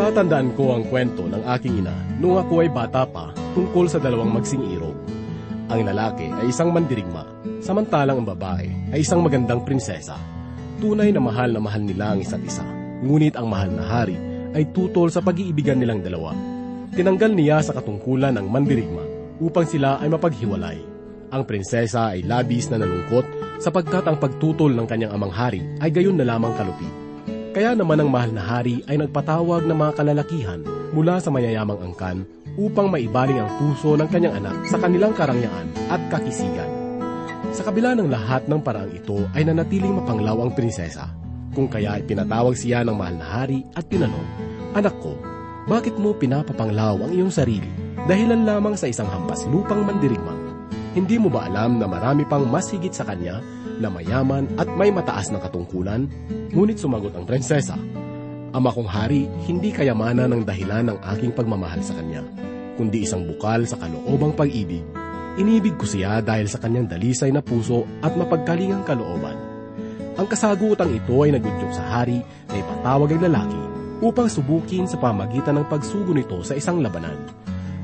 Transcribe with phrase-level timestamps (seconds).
[0.00, 1.92] Natatandaan ko ang kwento ng aking ina
[2.24, 4.96] noong ako ay bata pa tungkol sa dalawang magsing irog.
[5.68, 7.28] Ang lalaki ay isang mandirigma,
[7.60, 10.16] samantalang ang babae ay isang magandang prinsesa.
[10.80, 12.64] Tunay na mahal na mahal nila ang isa't isa.
[13.04, 14.16] Ngunit ang mahal na hari
[14.56, 16.32] ay tutol sa pag-iibigan nilang dalawa.
[16.96, 19.04] Tinanggal niya sa katungkulan ng mandirigma
[19.36, 20.80] upang sila ay mapaghiwalay.
[21.28, 26.16] Ang prinsesa ay labis na nalungkot sapagkat ang pagtutol ng kanyang amang hari ay gayon
[26.16, 27.09] na lamang kalupit.
[27.50, 30.62] Kaya naman ang mahal na hari ay nagpatawag ng mga kalalakihan
[30.94, 32.22] mula sa mayayamang angkan
[32.54, 36.70] upang maibaling ang puso ng kanyang anak sa kanilang karangyaan at kakisigan.
[37.50, 41.10] Sa kabila ng lahat ng paraang ito ay nanatiling mapanglaw ang prinsesa.
[41.50, 45.18] Kung kaya ay pinatawag siya ng mahal na hari at tinanong, Anak ko,
[45.66, 47.66] bakit mo pinapapanglaw ang iyong sarili
[48.06, 50.38] dahilan lamang sa isang hampas lupang mandirigma?
[50.94, 53.42] Hindi mo ba alam na marami pang mas higit sa kanya
[53.80, 56.06] na mayaman at may mataas na katungkulan?
[56.52, 57.80] Ngunit sumagot ang prinsesa,
[58.50, 62.18] Ama kong hari, hindi kayamanan ng dahilan ng aking pagmamahal sa kanya,
[62.74, 64.82] kundi isang bukal sa kaloobang pag-ibig.
[65.38, 69.38] Inibig ko siya dahil sa kanyang dalisay na puso at mapagkalingang kalooban.
[70.18, 72.18] Ang kasagutang ito ay nagudyok sa hari
[72.50, 73.60] na ipatawag ang lalaki
[74.02, 77.30] upang subukin sa pamagitan ng pagsugo nito sa isang labanan.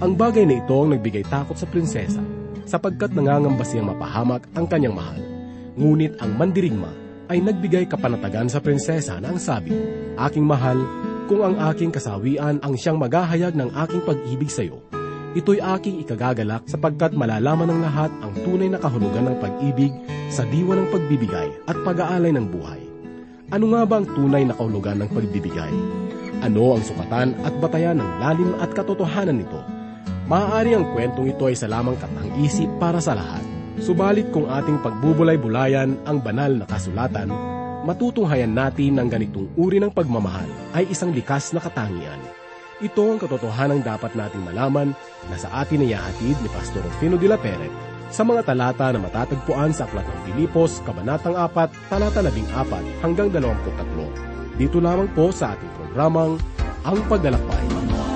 [0.02, 2.20] Ang bagay na ito ang nagbigay takot sa prinsesa
[2.66, 5.35] sapagkat nangangamba siyang mapahamak ang kanyang mahal.
[5.76, 6.88] Ngunit ang mandirigma
[7.28, 9.76] ay nagbigay kapanatagan sa prinsesa na ang sabi,
[10.16, 10.80] Aking mahal,
[11.28, 14.80] kung ang aking kasawian ang siyang maghahayag ng aking pag-ibig sa iyo,
[15.36, 19.92] ito'y aking ikagagalak sapagkat malalaman ng lahat ang tunay na kahulugan ng pag-ibig
[20.32, 22.80] sa diwa ng pagbibigay at pag-aalay ng buhay.
[23.52, 25.74] Ano nga ba ang tunay na kahulugan ng pagbibigay?
[26.40, 29.60] Ano ang sukatan at batayan ng lalim at katotohanan nito?
[30.26, 33.55] Maaari ang kwentong ito ay sa lamang katang-isip para sa lahat.
[33.76, 37.28] Subalit kung ating pagbubulay-bulayan ang banal na kasulatan,
[37.84, 42.16] matutunghayan natin ng ganitong uri ng pagmamahal ay isang likas na katangian.
[42.80, 44.96] Ito ang katotohanan dapat nating malaman
[45.28, 47.72] na sa atin ay ihahatid ni Pastor Rufino de la Peret
[48.08, 54.56] sa mga talata na matatagpuan sa Aklat ng Pilipos, Kabanatang 4, talata 14 hanggang 23.
[54.56, 56.40] Dito lamang po sa ating programang
[56.88, 57.64] Ang Paglalakbay.
[57.68, 58.15] Sa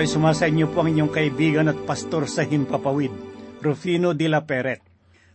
[0.00, 3.12] ay sumasa inyo po ang inyong kaibigan at pastor sa Himpapawid,
[3.60, 4.80] Rufino de la Peret.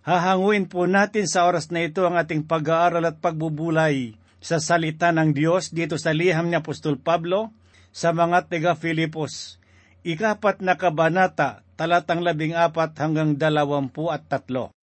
[0.01, 5.37] Hahanguin po natin sa oras na ito ang ating pag-aaral at pagbubulay sa salita ng
[5.37, 7.53] Diyos dito sa liham ni Apostol Pablo
[7.93, 9.61] sa mga taga Filipos.
[10.01, 14.73] Ikapat na kabanata, talatang labing apat hanggang dalawampu at tatlo.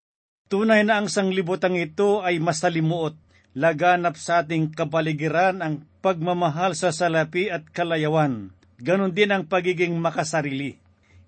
[0.47, 3.19] Tunay na ang sanglibutang ito ay masalimuot
[3.59, 8.55] laganap sa ating kapaligiran ang pagmamahal sa salapi at kalayawan.
[8.83, 10.75] Ganon din ang pagiging makasarili.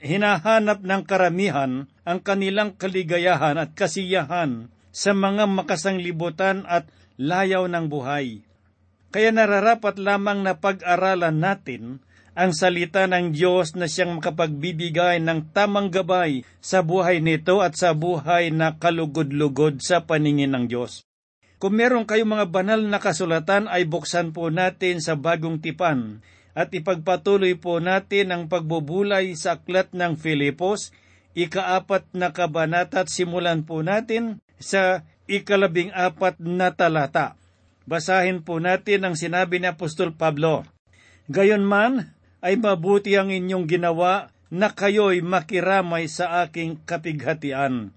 [0.03, 8.43] Hinahanap ng karamihan ang kanilang kaligayahan at kasiyahan sa mga makasanglibutan at layaw ng buhay.
[9.15, 12.03] Kaya nararapat lamang na pag-aralan natin
[12.35, 17.95] ang salita ng Diyos na siyang makapagbibigay ng tamang gabay sa buhay nito at sa
[17.95, 21.07] buhay na kalugod-lugod sa paningin ng Diyos.
[21.63, 26.19] Kung meron kayong mga banal na kasulatan ay buksan po natin sa bagong tipan
[26.55, 30.95] at ipagpatuloy po natin ang pagbubulay sa aklat ng Filipos,
[31.35, 37.35] ikaapat na kabanata at simulan po natin sa ikalabing apat na talata.
[37.85, 40.65] Basahin po natin ang sinabi ni Apostol Pablo.
[41.29, 47.91] Gayon man, ay mabuti ang inyong ginawa na kayo'y makiramay sa aking kapighatian.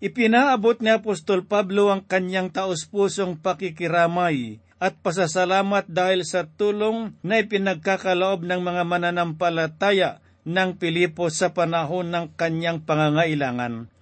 [0.00, 8.48] Ipinaabot ni Apostol Pablo ang kanyang taos-pusong pakikiramay at pasasalamat dahil sa tulong na ipinagkakaloob
[8.48, 13.92] ng mga mananampalataya ng Pilipos sa panahon ng kanyang pangangailangan.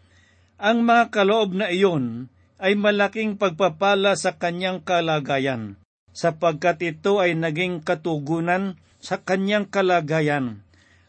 [0.58, 2.30] Ang mga kaloob na iyon
[2.62, 5.78] ay malaking pagpapala sa kanyang kalagayan,
[6.14, 10.62] sapagkat ito ay naging katugunan sa kanyang kalagayan.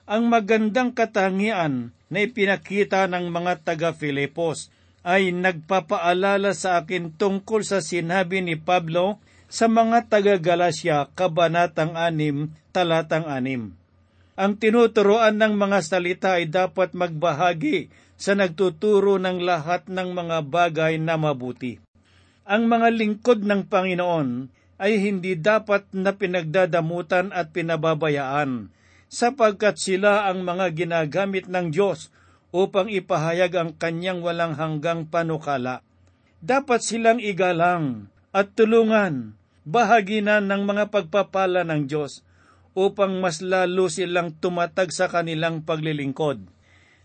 [0.09, 4.73] Ang magandang katangian na ipinakita ng mga taga-Filipos
[5.05, 13.25] ay nagpapaalala sa akin tungkol sa sinabi ni Pablo sa mga taga-Galasya, Kabanatang 6, Talatang
[13.25, 13.73] 6.
[14.37, 21.01] Ang tinuturoan ng mga salita ay dapat magbahagi sa nagtuturo ng lahat ng mga bagay
[21.01, 21.81] na mabuti.
[22.45, 28.69] Ang mga lingkod ng Panginoon ay hindi dapat na pinagdadamutan at pinababayaan,
[29.09, 32.13] sapagkat sila ang mga ginagamit ng Diyos
[32.53, 35.81] upang ipahayag ang kanyang walang hanggang panukala.
[36.39, 39.38] Dapat silang igalang at tulungan,
[39.69, 42.25] bahaginan ng mga pagpapala ng Diyos
[42.73, 46.41] upang mas lalo silang tumatag sa kanilang paglilingkod.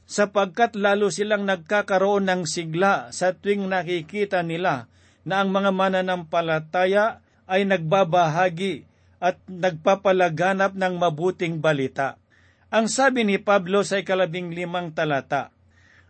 [0.04, 4.88] Sapagkat lalo silang nagkakaroon ng sigla sa tuwing nakikita nila
[5.24, 8.84] na ang mga mananampalataya ay nagbabahagi
[9.20, 12.20] at nagpapalaganap ng mabuting balita.
[12.68, 15.52] Ang sabi ni Pablo sa ikalabing limang talata,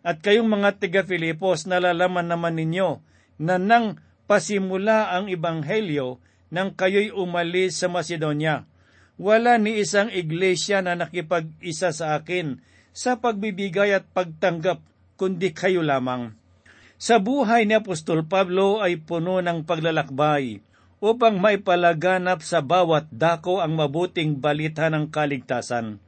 [0.05, 2.99] At kayong mga tiga-Filipos, nalalaman naman ninyo
[3.39, 3.97] na nang
[4.27, 6.19] pasimula ang Ibanghelyo
[6.53, 8.69] nang kayo'y umalis sa Macedonia.
[9.15, 12.59] Wala ni isang iglesia na nakipag-isa sa akin
[12.95, 14.83] sa pagbibigay at pagtanggap,
[15.15, 16.35] kundi kayo lamang.
[16.95, 20.63] Sa buhay ni Apostol Pablo ay puno ng paglalakbay
[21.03, 25.99] upang maipalaganap sa bawat dako ang mabuting balita ng kaligtasan.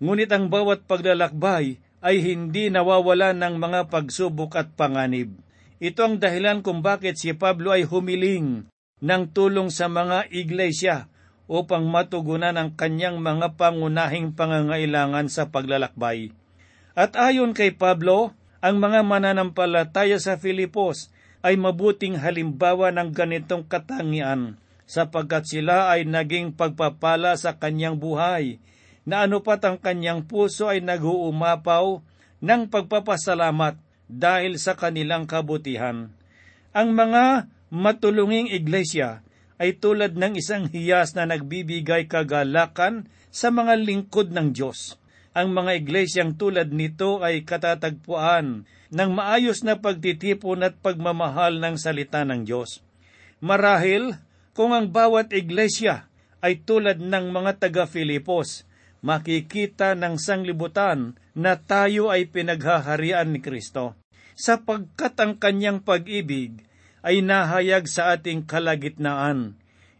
[0.00, 5.36] Ngunit ang bawat paglalakbay ay hindi nawawala ng mga pagsubok at panganib.
[5.76, 8.69] Ito ang dahilan kung bakit si Pablo ay humiling
[9.00, 11.08] ng tulong sa mga iglesia
[11.50, 16.30] upang matugunan ang kanyang mga pangunahing pangangailangan sa paglalakbay.
[16.94, 21.08] At ayon kay Pablo, ang mga mananampalataya sa Filipos
[21.40, 28.60] ay mabuting halimbawa ng ganitong katangian sapagkat sila ay naging pagpapala sa kanyang buhay
[29.08, 32.04] na anupat ang kanyang puso ay naguumapaw
[32.44, 36.10] ng pagpapasalamat dahil sa kanilang kabutihan.
[36.74, 39.22] Ang mga matulunging iglesia
[39.62, 44.98] ay tulad ng isang hiyas na nagbibigay kagalakan sa mga lingkod ng Diyos.
[45.30, 52.26] Ang mga iglesyang tulad nito ay katatagpuan ng maayos na pagtitipon at pagmamahal ng salita
[52.26, 52.82] ng Diyos.
[53.38, 54.18] Marahil,
[54.50, 56.10] kung ang bawat iglesia
[56.42, 58.66] ay tulad ng mga taga-Filipos,
[59.06, 63.94] makikita ng sanglibutan na tayo ay pinaghaharian ni Kristo,
[64.34, 66.66] sapagkat ang kanyang pag-ibig
[67.00, 69.56] ay nahayag sa ating kalagitnaan.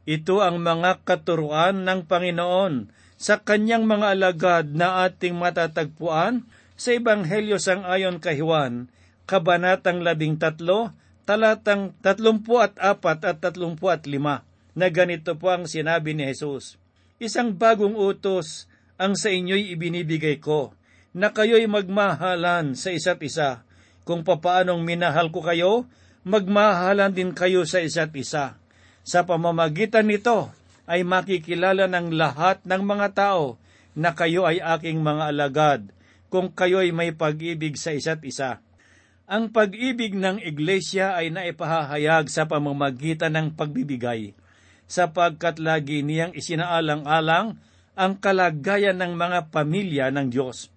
[0.08, 2.90] Ito ang mga katuruan ng Panginoon
[3.20, 6.48] sa kanyang mga alagad na ating matatagpuan
[6.80, 8.88] sa Ebanghelyo sang ayon kay Juan,
[9.28, 10.90] Kabanatang labing tatlo,
[11.28, 14.42] talatang tatlumpu at apat at tatlumpu at lima,
[14.74, 16.80] na ganito po ang sinabi ni Jesus.
[17.20, 18.66] Isang bagong utos
[18.96, 20.72] ang sa inyo'y ibinibigay ko,
[21.12, 23.62] na kayo'y magmahalan sa isa't isa.
[24.08, 25.86] Kung papaanong minahal ko kayo,
[26.26, 28.60] magmahalan din kayo sa isa't isa.
[29.00, 30.52] Sa pamamagitan nito
[30.84, 33.56] ay makikilala ng lahat ng mga tao
[33.96, 35.80] na kayo ay aking mga alagad,
[36.30, 38.62] kung kayo'y may pag-ibig sa isa't isa.
[39.30, 44.34] Ang pag-ibig ng iglesia ay naipahahayag sa pamamagitan ng pagbibigay,
[44.90, 47.58] sapagkat lagi niyang isinaalang-alang
[47.94, 50.70] ang kalagayan ng mga pamilya ng Diyos.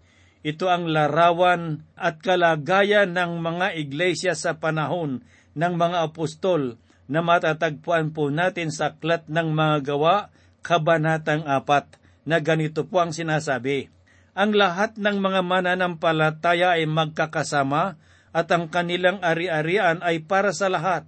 [0.43, 5.23] Ito ang larawan at kalagayan ng mga iglesia sa panahon
[5.55, 6.75] ng mga apostol
[7.07, 13.15] na matatagpuan po natin sa Aklat ng Mga Gawa, Kabanatang 4, na ganito po ang
[13.15, 13.88] sinasabi.
[14.35, 17.95] Ang lahat ng mga mananampalataya ay magkakasama
[18.35, 21.07] at ang kanilang ari-arian ay para sa lahat.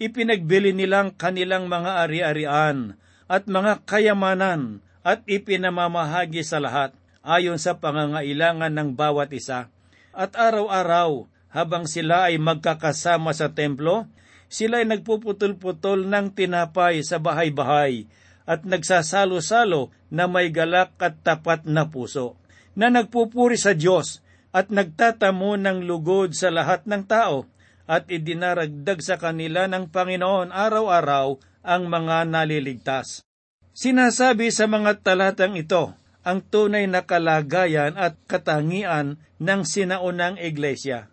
[0.00, 2.96] Ipinagbili nilang kanilang mga ari-arian
[3.28, 9.70] at mga kayamanan at ipinamamahagi sa lahat ayon sa pangangailangan ng bawat isa.
[10.12, 14.10] At araw-araw, habang sila ay magkakasama sa templo,
[14.52, 18.04] sila ay nagpuputol-putol ng tinapay sa bahay-bahay
[18.44, 22.36] at nagsasalo-salo na may galak at tapat na puso,
[22.76, 24.20] na nagpupuri sa Diyos
[24.52, 27.48] at nagtatamo ng lugod sa lahat ng tao
[27.88, 33.24] at idinaragdag sa kanila ng Panginoon araw-araw ang mga naliligtas.
[33.72, 41.10] Sinasabi sa mga talatang ito ang tunay na kalagayan at katangian ng sinaunang iglesia,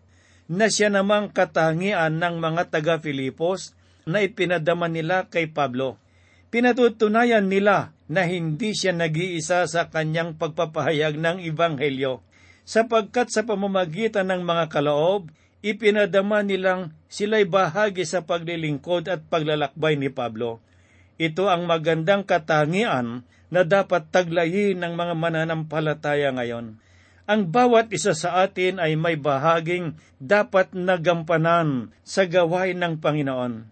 [0.50, 3.74] na siya namang katangian ng mga taga-Filipos
[4.06, 5.98] na ipinadama nila kay Pablo.
[6.50, 12.26] Pinatutunayan nila na hindi siya nag-iisa sa kanyang pagpapahayag ng Ibanghelyo,
[12.66, 15.30] sapagkat sa pamamagitan ng mga kaloob,
[15.62, 20.62] ipinadama nilang sila'y bahagi sa paglilingkod at paglalakbay ni Pablo
[21.20, 26.78] ito ang magandang katangian na dapat taglayin ng mga mananampalataya ngayon.
[27.30, 33.70] Ang bawat isa sa atin ay may bahaging dapat nagampanan sa gawain ng Panginoon.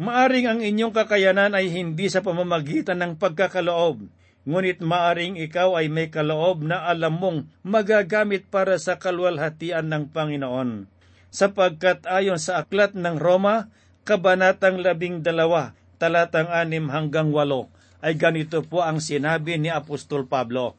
[0.00, 4.04] Maaring ang inyong kakayanan ay hindi sa pamamagitan ng pagkakaloob,
[4.44, 10.88] ngunit maaring ikaw ay may kaloob na alam mong magagamit para sa kalwalhatian ng Panginoon.
[11.32, 13.68] Sapagkat ayon sa aklat ng Roma,
[14.00, 17.68] Kabanatang labing dalawa, talatang anim hanggang walo,
[18.00, 20.76] ay ganito po ang sinabi ni Apostol Pablo.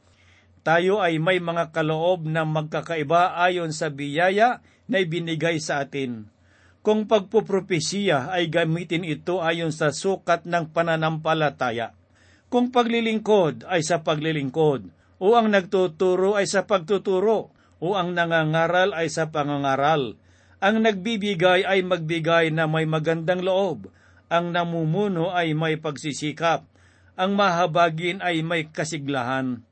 [0.61, 6.29] Tayo ay may mga kaloob na magkakaiba ayon sa biyaya na ibinigay sa atin.
[6.81, 11.93] Kung pagpupropesiya ay gamitin ito ayon sa sukat ng pananampalataya.
[12.49, 14.89] Kung paglilingkod ay sa paglilingkod,
[15.21, 20.17] o ang nagtuturo ay sa pagtuturo, o ang nangangaral ay sa pangangaral.
[20.61, 23.89] Ang nagbibigay ay magbigay na may magandang loob,
[24.29, 26.65] ang namumuno ay may pagsisikap,
[27.15, 29.63] ang mahabagin ay may kasiglahan.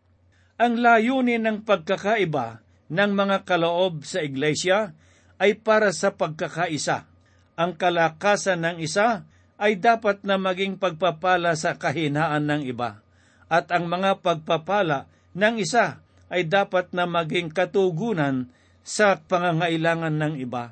[0.59, 2.59] Ang layunin ng pagkakaiba
[2.91, 4.91] ng mga kaloob sa iglesia
[5.39, 7.07] ay para sa pagkakaisa.
[7.55, 9.23] Ang kalakasan ng isa
[9.59, 13.03] ay dapat na maging pagpapala sa kahinaan ng iba,
[13.51, 15.99] at ang mga pagpapala ng isa
[16.31, 18.47] ay dapat na maging katugunan
[18.83, 20.71] sa pangangailangan ng iba.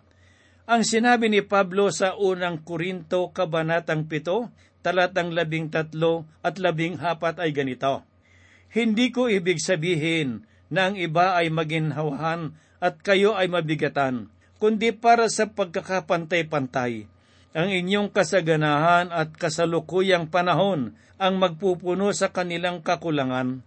[0.68, 7.44] Ang sinabi ni Pablo sa unang Korinto, Kabanatang 7, talatang labing tatlo at labing hapat
[7.44, 8.08] ay ganito.
[8.72, 14.32] Hindi ko ibig sabihin na ang iba ay maginhawahan at kayo ay mabigatan,
[14.63, 17.12] kundi para sa pagkakapantay-pantay.
[17.51, 23.60] Ang inyong kasaganahan at kasalukuyang panahon ang magpupuno sa kanilang kakulangan.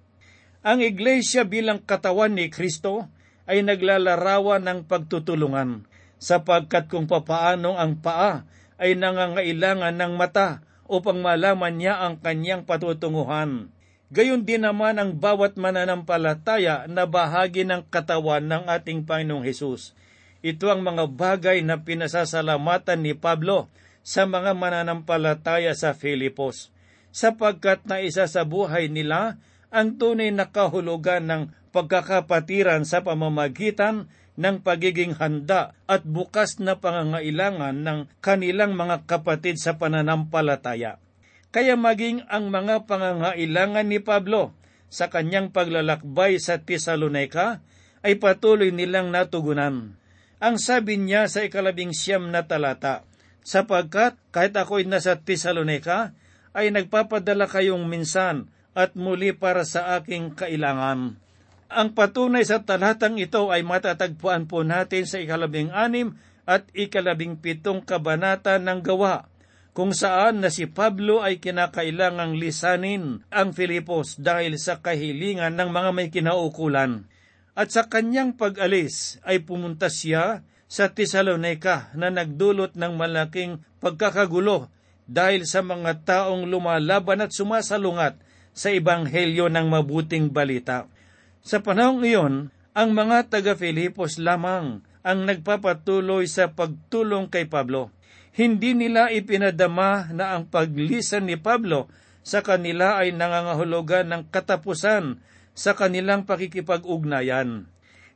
[0.64, 3.12] Ang iglesia bilang katawan ni Kristo
[3.44, 5.84] ay naglalarawan ng pagtutulungan
[6.16, 8.48] sapagkat kung papaano ang paa
[8.80, 13.70] ay nangangailangan ng mata upang malaman niya ang kanyang patutunguhan.
[14.10, 19.94] Gayon din naman ang bawat mananampalataya na bahagi ng katawan ng ating Panginoong Hesus.
[20.42, 23.70] Ito ang mga bagay na pinasasalamatan ni Pablo
[24.02, 26.74] sa mga mananampalataya sa Filipos,
[27.14, 29.38] sapagkat na isa sa buhay nila
[29.70, 37.84] ang tunay na kahulugan ng pagkakapatiran sa pamamagitan ng pagiging handa at bukas na pangangailangan
[37.84, 40.96] ng kanilang mga kapatid sa pananampalataya.
[41.52, 44.56] Kaya maging ang mga pangangailangan ni Pablo
[44.88, 47.60] sa kanyang paglalakbay sa Tesalonika
[48.00, 49.92] ay patuloy nilang natugunan.
[50.40, 53.04] Ang sabi niya sa ikalabing siyam na talata,
[53.44, 56.16] sapagkat kahit ako'y nasa Tesalonika,
[56.56, 61.20] ay nagpapadala kayong minsan at muli para sa aking kailangan.
[61.70, 67.86] Ang patunay sa talatang ito ay matatagpuan po natin sa ikalabing anim at ikalabing pitong
[67.86, 69.30] kabanata ng gawa,
[69.70, 75.90] kung saan na si Pablo ay kinakailangang lisanin ang Filipos dahil sa kahilingan ng mga
[75.94, 77.06] may kinaukulan.
[77.54, 84.66] At sa kanyang pag-alis ay pumunta siya sa Tesalonika na nagdulot ng malaking pagkakagulo
[85.06, 88.18] dahil sa mga taong lumalaban at sumasalungat
[88.50, 90.90] sa ibanghelyo ng mabuting balita.
[91.40, 92.34] Sa panahong iyon,
[92.76, 97.88] ang mga taga-Filipos lamang ang nagpapatuloy sa pagtulong kay Pablo.
[98.36, 101.88] Hindi nila ipinadama na ang paglisan ni Pablo
[102.20, 105.18] sa kanila ay nangangahulugan ng katapusan
[105.56, 107.66] sa kanilang pakikipag-ugnayan.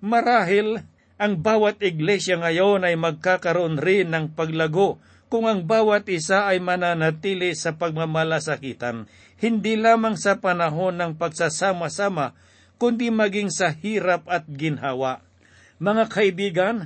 [0.05, 0.85] Marahil,
[1.17, 5.01] ang bawat iglesia ngayon ay magkakaroon rin ng paglago
[5.33, 12.39] kung ang bawat isa ay mananatili sa pagmamalasakitan, hindi lamang sa panahon ng pagsasama-sama,
[12.79, 15.23] kundi maging sa hirap at ginhawa.
[15.79, 16.77] Mga kaibigan,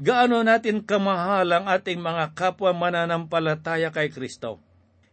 [0.00, 4.60] gaano natin kamahal ang ating mga kapwa mananampalataya kay Kristo?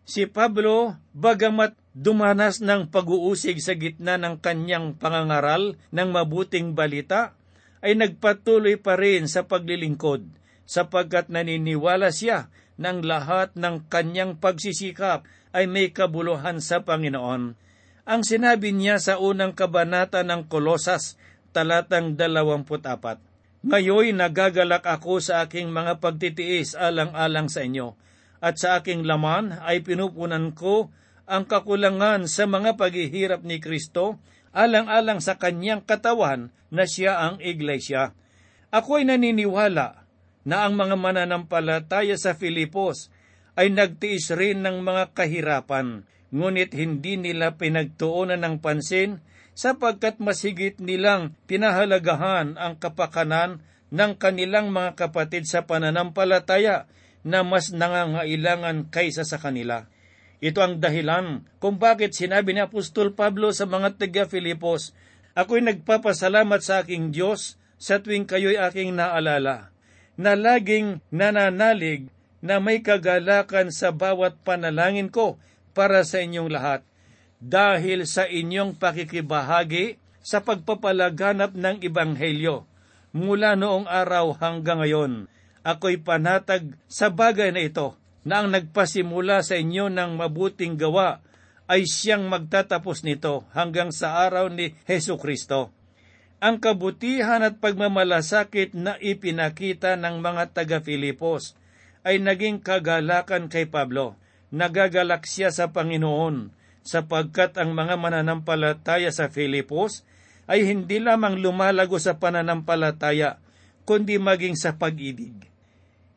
[0.04, 7.38] Si Pablo, bagamat dumanas ng pag-uusig sa gitna ng kanyang pangangaral ng mabuting balita,
[7.84, 10.24] ay nagpatuloy pa rin sa paglilingkod
[10.64, 12.48] sapagkat naniniwala siya
[12.80, 17.60] ng lahat ng kanyang pagsisikap ay may kabuluhan sa Panginoon.
[18.04, 21.16] Ang sinabi niya sa unang kabanata ng Kolosas,
[21.56, 23.64] talatang 24.
[23.64, 27.96] Ngayon nagagalak ako sa aking mga pagtitiis alang-alang sa inyo,
[28.44, 30.92] at sa aking laman ay pinupunan ko
[31.24, 34.20] ang kakulangan sa mga paghihirap ni Kristo
[34.52, 38.12] alang-alang sa kanyang katawan na siya ang iglesia.
[38.68, 40.04] Ako ay naniniwala
[40.44, 43.08] na ang mga mananampalataya sa Filipos
[43.56, 46.04] ay nagtiis rin ng mga kahirapan,
[46.34, 49.22] ngunit hindi nila pinagtuunan ng pansin
[49.54, 53.62] sapagkat masigit nilang pinahalagahan ang kapakanan
[53.94, 56.90] ng kanilang mga kapatid sa pananampalataya
[57.22, 59.86] na mas nangangailangan kaysa sa kanila.
[60.44, 64.92] Ito ang dahilan kung bakit sinabi ni Apostol Pablo sa mga taga Filipos,
[65.34, 69.74] Ako'y nagpapasalamat sa aking Diyos sa tuwing kayo'y aking naalala
[70.14, 72.06] na laging nananalig
[72.38, 75.42] na may kagalakan sa bawat panalangin ko
[75.74, 76.82] para sa inyong lahat
[77.44, 82.64] dahil sa inyong pakikibahagi sa pagpapalaganap ng Ibanghelyo.
[83.14, 85.28] Mula noong araw hanggang ngayon,
[85.62, 91.20] ako'y panatag sa bagay na ito na ang nagpasimula sa inyo ng mabuting gawa
[91.68, 95.76] ay siyang magtatapos nito hanggang sa araw ni Heso Kristo
[96.44, 101.56] ang kabutihan at pagmamalasakit na ipinakita ng mga taga-Filipos
[102.04, 104.20] ay naging kagalakan kay Pablo.
[104.54, 106.54] Nagagalak siya sa Panginoon
[106.86, 110.06] sapagkat ang mga mananampalataya sa Filipos
[110.46, 113.42] ay hindi lamang lumalago sa pananampalataya,
[113.90, 115.34] kundi maging sa pag-ibig.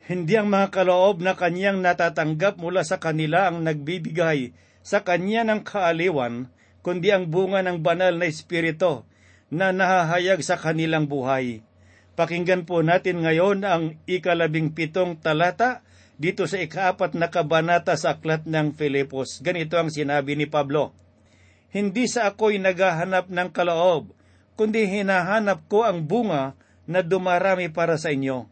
[0.04, 4.52] Hindi ang mga kaloob na kanyang natatanggap mula sa kanila ang nagbibigay
[4.84, 6.52] sa kanya ng kaaliwan,
[6.84, 9.02] kundi ang bunga ng banal na espiritu
[9.48, 11.64] na nahahayag sa kanilang buhay.
[12.20, 15.85] Pakinggan po natin ngayon ang ikalabing pitong talata
[16.16, 19.44] dito sa ikaapat na kabanata sa aklat ng Filipos.
[19.44, 20.96] Ganito ang sinabi ni Pablo,
[21.68, 24.16] Hindi sa ako'y naghahanap ng kaloob,
[24.56, 26.56] kundi hinahanap ko ang bunga
[26.88, 28.48] na dumarami para sa inyo.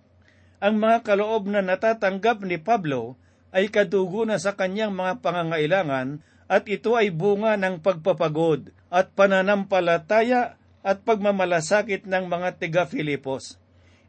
[0.60, 3.16] Ang mga kaloob na natatanggap ni Pablo
[3.54, 10.60] ay kadugo na sa kanyang mga pangangailangan at ito ay bunga ng pagpapagod at pananampalataya
[10.84, 13.56] at pagmamalasakit ng mga tiga-Filipos.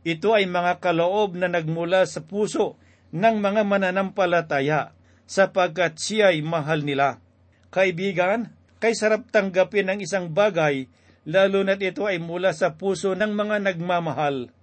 [0.04, 2.76] Ito ay mga kaloob na nagmula sa puso
[3.16, 4.92] ng mga mananampalataya
[5.24, 7.24] sapagkat siya ay mahal nila.
[7.72, 8.52] Kaibigan,
[8.84, 10.92] kay sarap tanggapin ang isang bagay
[11.26, 14.54] lalo na't ito ay mula sa puso ng mga nagmamahal.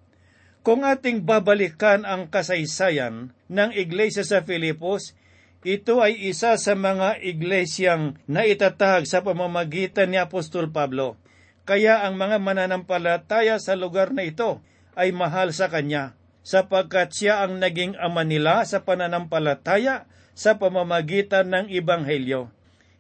[0.62, 5.19] Kung ating babalikan ang kasaysayan ng iglesia sa Filipos,
[5.67, 11.19] ito ay isa sa mga iglesyang naitatahag sa pamamagitan ni Apostol Pablo.
[11.67, 14.62] Kaya ang mga mananampalataya sa lugar na ito
[14.95, 21.66] ay mahal sa Kanya, sapagkat siya ang naging ama nila sa pananampalataya sa pamamagitan ng
[21.70, 22.50] Ibanghelyo.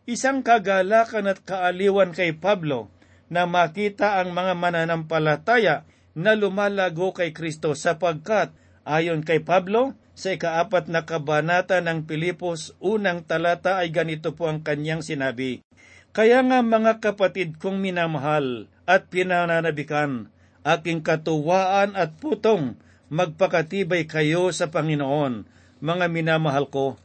[0.06, 2.90] Isang kagalakan at kaaliwan kay Pablo
[3.30, 8.52] na makita ang mga mananampalataya na lumalago kay Kristo sapagkat
[8.84, 14.60] ayon kay Pablo, sa ikaapat na kabanata ng Pilipos, unang talata ay ganito po ang
[14.60, 15.64] kanyang sinabi,
[16.12, 20.28] kaya nga mga kapatid kong minamahal at pinananabikan,
[20.68, 22.76] aking katuwaan at putong,
[23.12, 25.44] magpakatibay kayo sa Panginoon,
[25.84, 26.96] mga minamahal ko.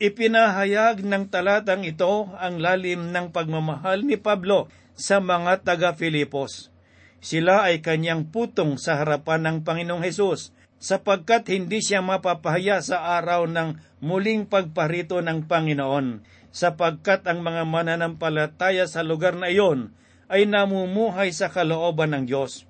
[0.00, 6.72] Ipinahayag ng talatang ito ang lalim ng pagmamahal ni Pablo sa mga taga-Filipos.
[7.20, 13.44] Sila ay kanyang putong sa harapan ng Panginoong Hesus, sapagkat hindi siya mapapahaya sa araw
[13.44, 19.94] ng muling pagparito ng Panginoon sapagkat ang mga mananampalataya sa lugar na iyon
[20.30, 22.69] ay namumuhay sa kalooban ng Diyos.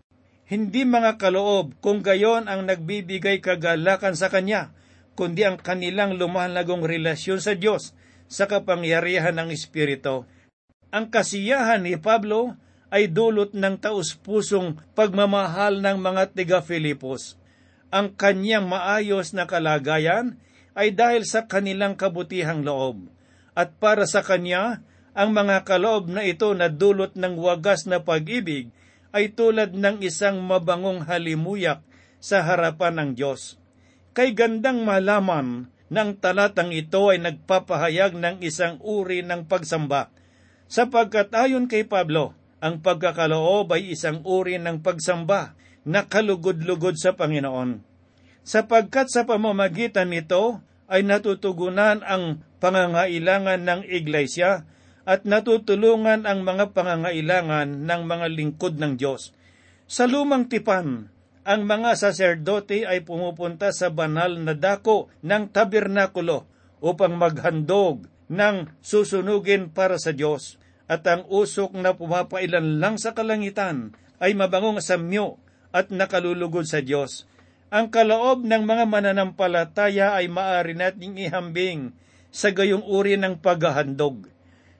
[0.50, 4.74] Hindi mga kaloob kung gayon ang nagbibigay kagalakan sa Kanya,
[5.14, 7.94] kundi ang kanilang lumalagong relasyon sa Diyos
[8.26, 10.26] sa kapangyarihan ng Espiritu.
[10.90, 12.58] Ang kasiyahan ni Pablo
[12.90, 17.38] ay dulot ng taus-pusong pagmamahal ng mga tiga-Filipos.
[17.94, 20.34] Ang kanyang maayos na kalagayan
[20.74, 23.06] ay dahil sa kanilang kabutihang loob
[23.54, 24.82] at para sa kanya,
[25.14, 28.70] ang mga kaloob na ito na dulot ng wagas na pag-ibig
[29.10, 31.82] ay tulad ng isang mabangong halimuyak
[32.22, 33.58] sa harapan ng Diyos.
[34.14, 40.14] Kay gandang malaman ng talatang ito ay nagpapahayag ng isang uri ng pagsamba,
[40.70, 47.82] sapagkat ayon kay Pablo, ang pagkakaloob ay isang uri ng pagsamba na kalugod-lugod sa Panginoon.
[48.44, 54.68] Sapagkat sa pamamagitan nito ay natutugunan ang pangangailangan ng iglesia
[55.10, 59.34] at natutulungan ang mga pangangailangan ng mga lingkod ng Diyos.
[59.90, 61.10] Sa lumang tipan,
[61.42, 66.46] ang mga saserdote ay pumupunta sa banal na dako ng tabernakulo
[66.78, 70.62] upang maghandog ng susunugin para sa Diyos.
[70.86, 75.42] At ang usok na pumapailan lang sa kalangitan ay mabangong samyo
[75.74, 77.26] at nakalulugod sa Diyos.
[77.74, 81.98] Ang kaloob ng mga mananampalataya ay maaari nating ihambing
[82.30, 84.30] sa gayong uri ng paghahandog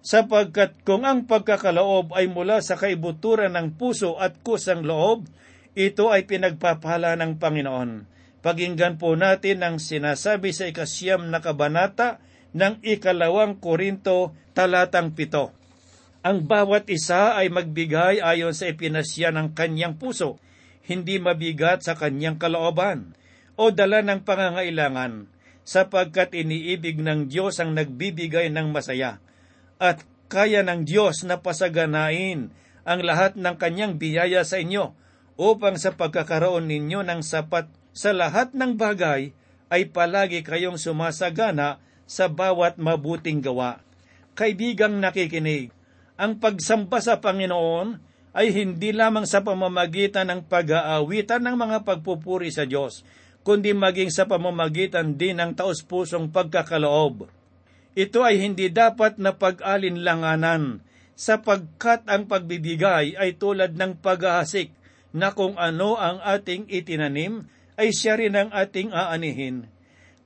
[0.01, 5.29] sapagkat kung ang pagkakaloob ay mula sa kaibuturan ng puso at kusang loob,
[5.77, 8.09] ito ay pinagpapala ng Panginoon.
[8.41, 12.25] Paginggan po natin ang sinasabi sa ikasyam na kabanata
[12.57, 15.53] ng ikalawang Korinto talatang pito.
[16.25, 20.41] Ang bawat isa ay magbigay ayon sa ipinasya ng kanyang puso,
[20.89, 23.13] hindi mabigat sa kanyang kalooban
[23.61, 25.29] o dala ng pangangailangan,
[25.65, 29.21] sapagkat iniibig ng Diyos ang nagbibigay ng masaya
[29.81, 32.53] at kaya ng Diyos na pasaganain
[32.85, 34.93] ang lahat ng kanyang biyaya sa inyo
[35.41, 37.67] upang sa pagkakaroon ninyo ng sapat
[37.97, 39.33] sa lahat ng bagay
[39.73, 43.81] ay palagi kayong sumasagana sa bawat mabuting gawa.
[44.37, 45.73] Kaibigang nakikinig,
[46.21, 47.99] ang pagsamba sa Panginoon
[48.37, 53.03] ay hindi lamang sa pamamagitan ng pag-aawitan ng mga pagpupuri sa Diyos,
[53.43, 57.40] kundi maging sa pamamagitan din ng taus-pusong pagkakaloob
[57.99, 60.83] ito ay hindi dapat na pag-alinlanganan
[61.19, 64.73] sapagkat ang pagbibigay ay tulad ng paghahasik
[65.11, 69.67] na kung ano ang ating itinanim ay siya rin ang ating aanihin.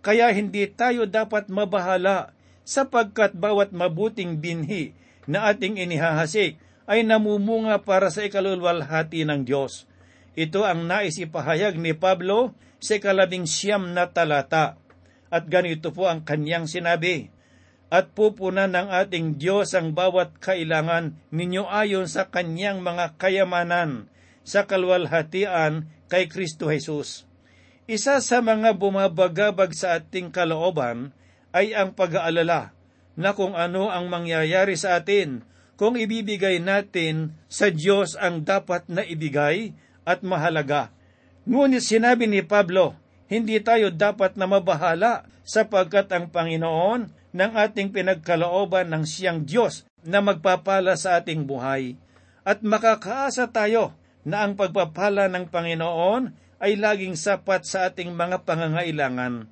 [0.05, 4.93] Kaya hindi tayo dapat mabahala sapagkat bawat mabuting binhi
[5.25, 9.89] na ating inihahasik ay namumunga para sa ikalulwalhati ng Diyos.
[10.37, 14.77] Ito ang nais ipahayag ni Pablo sa ikalabing siyam na talata.
[15.33, 17.34] At ganito po ang kanyang sinabi,
[17.95, 24.11] at pupunan ng ating Diyos ang bawat kailangan ninyo ayon sa kanyang mga kayamanan
[24.43, 27.23] sa kalwalhatian kay Kristo Jesus.
[27.87, 31.15] Isa sa mga bumabagabag sa ating kalooban
[31.55, 32.75] ay ang pag-aalala
[33.15, 35.47] na kung ano ang mangyayari sa atin
[35.79, 39.71] kung ibibigay natin sa Diyos ang dapat na ibigay
[40.03, 40.91] at mahalaga.
[41.47, 42.99] Ngunit sinabi ni Pablo,
[43.31, 50.23] hindi tayo dapat na mabahala sapagkat ang Panginoon ng ating pinagkalooban ng siyang Diyos na
[50.23, 51.99] magpapala sa ating buhay.
[52.47, 53.93] At makakaasa tayo
[54.23, 56.31] na ang pagpapala ng Panginoon
[56.63, 59.51] ay laging sapat sa ating mga pangangailangan.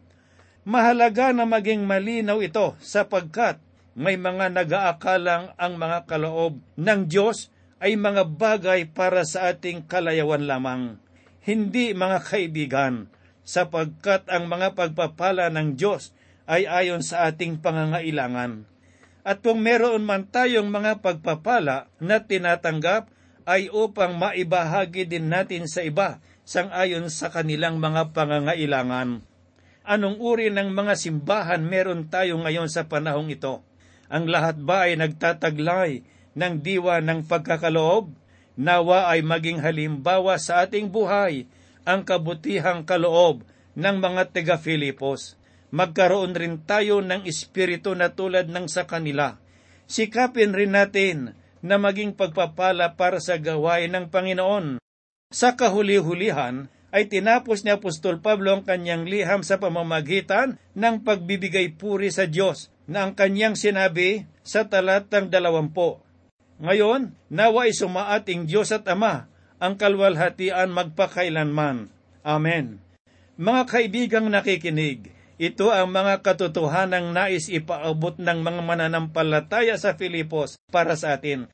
[0.63, 3.59] Mahalaga na maging malinaw ito sapagkat
[3.99, 7.51] may mga nag-aakalang ang mga kaloob ng Diyos
[7.83, 11.03] ay mga bagay para sa ating kalayawan lamang.
[11.43, 13.11] Hindi mga kaibigan,
[13.43, 16.15] sapagkat ang mga pagpapala ng Diyos
[16.47, 18.67] ay ayon sa ating pangangailangan.
[19.23, 23.07] At kung meron man tayong mga pagpapala na tinatanggap,
[23.43, 29.23] ay upang maibahagi din natin sa iba sang ayon sa kanilang mga pangangailangan.
[29.83, 33.63] Anong uri ng mga simbahan meron tayo ngayon sa panahong ito?
[34.07, 36.07] Ang lahat ba ay nagtataglay
[36.39, 38.15] ng diwa ng pagkakaloob?
[38.55, 41.49] Nawa ay maging halimbawa sa ating buhay
[41.83, 43.43] ang kabutihang kaloob
[43.75, 45.35] ng mga taga-Filipos
[45.73, 49.41] magkaroon rin tayo ng espiritu na tulad ng sa kanila.
[49.89, 54.79] Sikapin rin natin na maging pagpapala para sa gawain ng Panginoon.
[55.33, 62.13] Sa kahuli-hulihan, ay tinapos ni Apostol Pablo ang kanyang liham sa pamamagitan ng pagbibigay puri
[62.13, 66.05] sa Diyos na ang kanyang sinabi sa talatang dalawampo.
[66.61, 69.25] Ngayon, nawa ay sumaating Diyos at Ama
[69.57, 71.89] ang kalwalhatian magpakailanman.
[72.23, 72.83] Amen.
[73.41, 75.09] Mga kaibigang nakikinig,
[75.41, 81.49] ito ang mga katotohanang nais ipaabot ng mga mananampalataya sa Filipos para sa atin.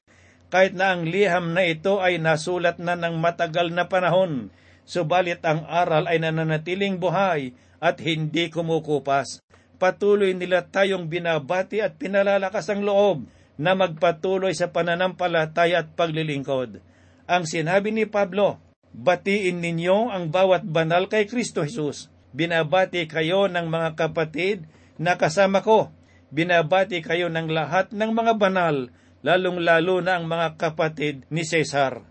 [0.51, 4.51] Kahit na ang liham na ito ay nasulat na ng matagal na panahon,
[4.83, 9.45] subalit ang aral ay nananatiling buhay at hindi kumukupas.
[9.79, 16.83] Patuloy nila tayong binabati at pinalalakas ang loob na magpatuloy sa pananampalataya at paglilingkod.
[17.31, 18.59] Ang sinabi ni Pablo,
[18.91, 24.69] batiin ninyo ang bawat banal kay Kristo Jesus binabati kayo ng mga kapatid
[25.01, 25.95] na kasama ko.
[26.29, 28.93] Binabati kayo ng lahat ng mga banal,
[29.25, 32.05] lalong-lalo na ang mga kapatid ni Cesar.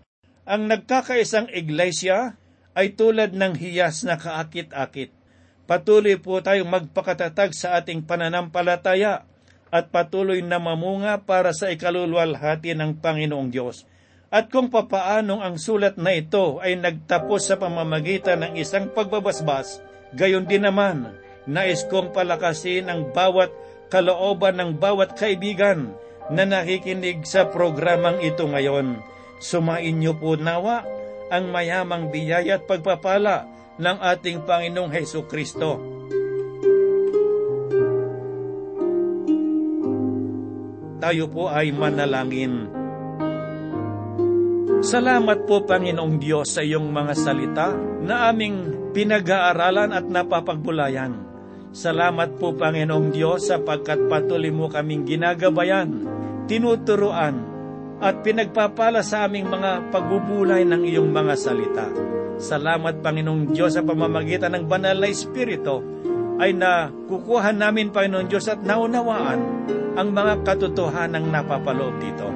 [0.48, 2.40] Ang nagkakaisang iglesia
[2.74, 5.14] ay tulad ng hiyas na kaakit-akit.
[5.68, 9.28] Patuloy po tayong magpakatatag sa ating pananampalataya
[9.68, 13.84] at patuloy na mamunga para sa ikalulwalhati ng Panginoong Diyos.
[14.32, 19.84] At kung papaanong ang sulat na ito ay nagtapos sa pamamagitan ng isang pagbabasbas,
[20.16, 21.16] gayon din naman,
[21.48, 23.52] nais kong palakasin ang bawat
[23.88, 25.96] kalooban ng bawat kaibigan
[26.28, 29.00] na nakikinig sa programang ito ngayon.
[29.40, 30.84] Sumain niyo po nawa
[31.32, 33.48] ang mayamang biyaya at pagpapala
[33.80, 35.80] ng ating Panginoong Heso Kristo.
[40.98, 42.68] Tayo po ay manalangin.
[44.82, 51.12] Salamat po Panginoong Diyos sa iyong mga salita na aming pinag-aaralan at napapagbulayan.
[51.68, 56.08] Salamat po Panginoong Diyos sapagkat patuloy mo kaming ginagabayan,
[56.48, 57.44] tinuturuan,
[57.98, 61.86] at pinagpapala sa aming mga pagbubulay ng iyong mga salita.
[62.38, 65.82] Salamat Panginoong Diyos sa pamamagitan ng banal na Espiritu
[66.38, 69.40] ay na kukuha namin Panginoong Diyos at naunawaan
[69.98, 72.30] ang mga katotohanang napapaloob dito.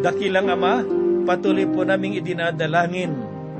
[0.00, 0.80] Dakilang Ama,
[1.28, 3.12] patuloy po naming idinadalangin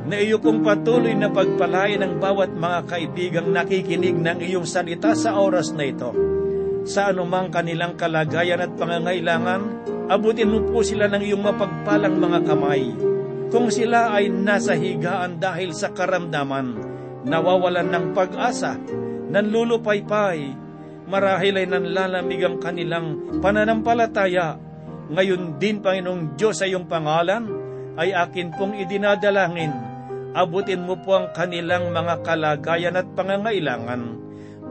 [0.02, 5.38] na iyo kong patuloy na pagpalain ng bawat mga kaibigang nakikinig ng iyong salita sa
[5.38, 6.10] oras na ito.
[6.82, 13.12] Sa anumang kanilang kalagayan at pangangailangan, abutin mo po sila ng iyong mapagpalang mga kamay
[13.52, 16.72] kung sila ay nasa higaan dahil sa karamdaman,
[17.28, 18.80] nawawalan ng pag-asa,
[19.28, 20.56] nanlulupaypay,
[21.04, 24.56] marahil ay nanlalamig ang kanilang pananampalataya.
[25.12, 27.44] Ngayon din, Panginoong Diyos, sa iyong pangalan,
[28.00, 29.91] ay akin pong idinadalangin.
[30.33, 34.16] Abutin mo po ang kanilang mga kalagayan at pangangailangan.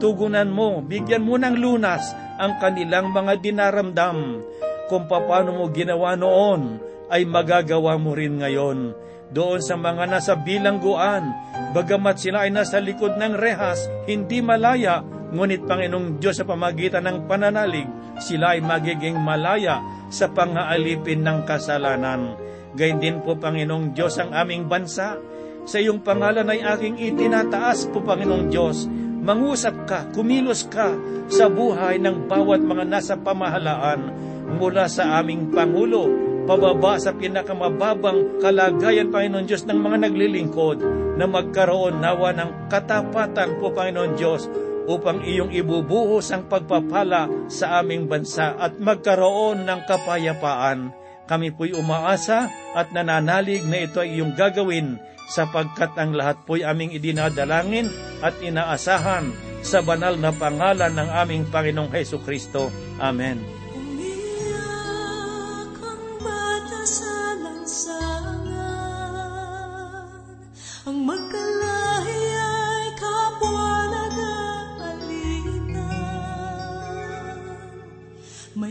[0.02, 2.02] Tugunan mo, bigyan mo ng lunas
[2.42, 4.42] ang kanilang mga dinaramdam.
[4.90, 8.98] Kung paano mo ginawa noon, ay magagawa mo rin ngayon.
[9.32, 11.30] Doon sa mga nasa bilangguan,
[11.72, 15.00] bagamat sila ay nasa likod ng rehas, hindi malaya,
[15.32, 17.88] ngunit Panginoong Diyos sa pamagitan ng pananalig,
[18.20, 19.80] sila ay magiging malaya
[20.12, 22.36] sa pangaalipin ng kasalanan.
[22.76, 25.16] Gayun din po, Panginoong Diyos, ang aming bansa.
[25.62, 28.90] Sa iyong pangalan ay aking itinataas po, Panginoong Diyos.
[29.22, 30.98] Mangusap ka, kumilos ka
[31.30, 34.10] sa buhay ng bawat mga nasa pamahalaan
[34.58, 36.10] mula sa aming Pangulo,
[36.50, 40.82] pababa sa pinakamababang kalagayan, Panginoon Diyos, ng mga naglilingkod
[41.14, 44.50] na magkaroon nawa ng katapatan po, Panginoon Diyos,
[44.90, 50.90] upang iyong ibubuhos ang pagpapala sa aming bansa at magkaroon ng kapayapaan.
[51.30, 56.94] Kami po'y umaasa at nananalig na ito ay iyong gagawin sapagkat ang lahat po'y aming
[56.94, 57.90] idinadalangin
[58.22, 59.30] at inaasahan
[59.62, 62.68] sa banal na pangalan ng aming Panginoong Heso Kristo.
[62.98, 63.62] Amen.